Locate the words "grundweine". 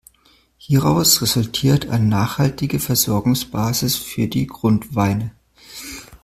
4.47-5.31